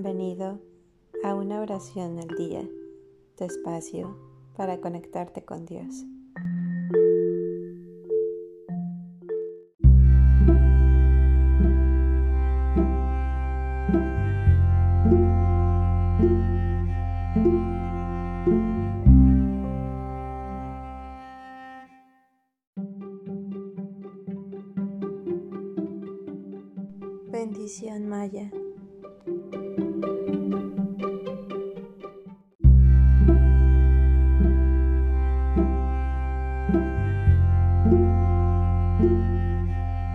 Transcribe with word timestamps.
Bienvenido 0.00 0.60
a 1.24 1.34
una 1.34 1.60
oración 1.60 2.20
al 2.20 2.28
día, 2.36 2.64
tu 3.36 3.42
espacio 3.42 4.16
para 4.56 4.80
conectarte 4.80 5.44
con 5.44 5.66
Dios. 5.66 6.04
Bendición 27.32 28.08
Maya. 28.08 28.48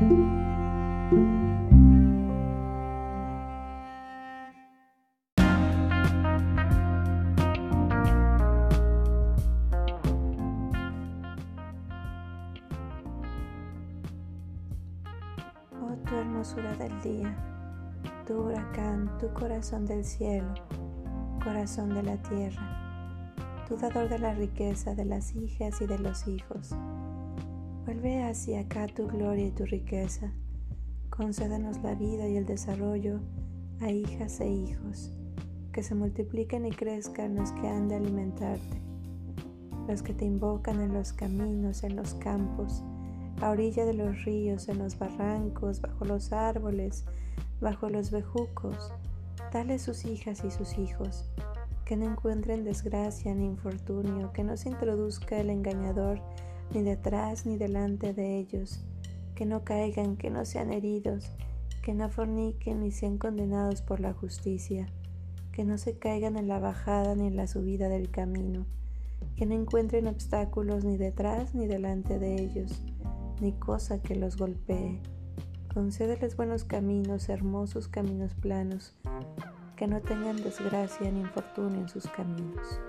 Oh 0.02 0.06
tu 16.06 16.16
hermosura 16.16 16.73
del 16.78 17.02
día, 17.02 17.36
tu 18.26 18.34
huracán, 18.34 19.16
tu 19.20 19.32
corazón 19.34 19.86
del 19.86 20.04
cielo, 20.04 20.56
corazón 21.44 21.94
de 21.94 22.02
la 22.02 22.17
tierra, 22.17 23.36
tu 23.67 23.78
dador 23.78 24.10
de 24.10 24.17
la 24.17 24.34
riqueza 24.34 24.95
de 24.95 25.06
las 25.06 25.36
hijas 25.36 25.80
y 25.82 25.86
de 25.86 26.00
los 26.00 26.28
hijos. 26.28 26.76
Vuelve 27.86 28.23
hacia 28.23 28.62
acá 28.62 28.88
tu 28.88 29.08
gloria 29.08 29.48
y 29.48 29.52
tu 29.52 29.66
riqueza. 29.66 30.31
Concédenos 31.09 31.84
la 31.84 31.95
vida 31.95 32.30
y 32.30 32.38
el 32.38 32.45
desarrollo 32.45 33.20
a 33.81 33.89
hijas 33.89 34.39
e 34.39 34.48
hijos, 34.48 35.12
que 35.73 35.84
se 35.84 35.94
multipliquen 35.94 36.66
y 36.66 36.72
crezcan 36.72 37.36
los 37.36 37.52
que 37.52 37.67
han 37.67 37.89
de 37.89 37.95
alimentarte, 37.95 38.81
los 39.86 40.02
que 40.02 40.14
te 40.14 40.23
invocan 40.23 40.80
en 40.80 40.94
los 40.94 41.11
caminos, 41.11 41.84
en 41.84 41.98
los 41.98 42.14
campos, 42.14 42.81
a 43.42 43.50
orilla 43.50 43.84
de 43.84 43.95
los 43.95 44.23
ríos, 44.23 44.70
en 44.70 44.80
los 44.80 44.98
barrancos, 44.98 45.81
bajo 45.81 46.06
los 46.06 46.31
árboles, 46.31 47.04
bajo 47.59 47.89
los 47.89 48.11
bejucos. 48.11 48.94
Dale 49.52 49.78
sus 49.78 50.06
hijas 50.06 50.45
y 50.45 50.52
sus 50.52 50.78
hijos, 50.78 51.30
que 51.84 51.98
no 51.98 52.06
encuentren 52.06 52.64
desgracia 52.64 53.36
ni 53.36 53.45
infortunio, 53.45 54.31
que 54.31 54.45
no 54.45 54.56
se 54.56 54.70
introduzca 54.70 55.38
el 55.38 55.50
engañador 55.50 56.22
ni 56.74 56.82
detrás 56.82 57.46
ni 57.46 57.58
delante 57.58 58.14
de 58.14 58.38
ellos, 58.38 58.84
que 59.36 59.46
no 59.46 59.64
caigan, 59.64 60.18
que 60.18 60.30
no 60.30 60.46
sean 60.46 60.72
heridos, 60.72 61.32
que 61.82 61.94
no 61.94 62.10
forniquen 62.10 62.82
ni 62.82 62.92
sean 62.92 63.18
condenados 63.18 63.82
por 63.82 64.00
la 64.00 64.14
justicia, 64.14 64.88
que 65.52 65.64
no 65.64 65.78
se 65.78 65.98
caigan 65.98 66.38
en 66.38 66.48
la 66.48 66.60
bajada 66.60 67.16
ni 67.16 67.28
en 67.28 67.36
la 67.36 67.48
subida 67.48 67.90
del 67.90 68.10
camino, 68.10 68.66
que 69.36 69.46
no 69.46 69.54
encuentren 69.54 70.08
obstáculos 70.08 70.84
ni 70.84 70.98
detrás 70.98 71.54
ni 71.54 71.68
delante 71.68 72.20
de 72.20 72.42
ellos 72.42 72.82
ni 73.42 73.52
cosa 73.54 74.02
que 74.02 74.16
los 74.16 74.38
golpee. 74.38 75.02
Concédeles 75.74 76.38
buenos 76.38 76.64
caminos, 76.64 77.30
hermosos 77.30 77.88
caminos 77.88 78.34
planos, 78.36 78.96
que 79.76 79.88
no 79.88 80.02
tengan 80.02 80.42
desgracia 80.42 81.12
ni 81.12 81.22
infortunio 81.22 81.82
en 81.82 81.89
sus 81.89 82.08
caminos. 82.08 82.80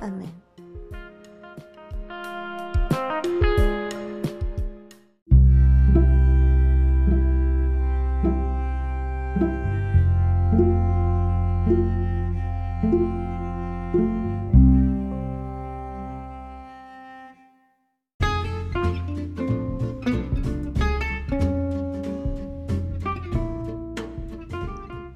Amén. 0.00 0.45